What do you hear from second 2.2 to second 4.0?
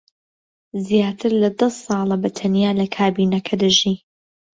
بەتەنیا لە کابینەکە دەژی.